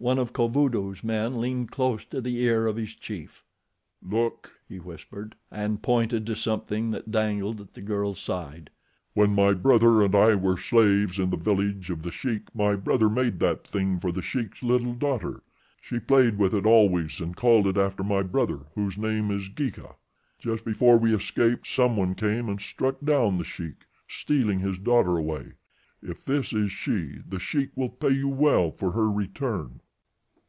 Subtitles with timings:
[0.00, 3.42] One of Kovudoo's men leaned close to the ear of his chief.
[4.00, 8.70] "Look!" he whispered, and pointed to something that dangled at the girl's side.
[9.14, 13.10] "When my brother and I were slaves in the village of The Sheik my brother
[13.10, 17.76] made that thing for The Sheik's little daughter—she played with it always and called it
[17.76, 19.96] after my brother, whose name is Geeka.
[20.38, 25.16] Just before we escaped some one came and struck down The Sheik, stealing his daughter
[25.16, 25.54] away.
[26.00, 29.80] If this is she The Sheik will pay you well for her return."